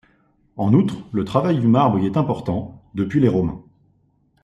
[0.57, 3.61] En outre, le travail du marbre y est important, depuis les romains.